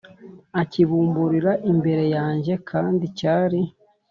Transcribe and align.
Akibumburira 0.61 1.51
imbere 1.71 2.03
yanjye 2.15 2.53
kandi 2.69 3.05
cyari 3.17 3.59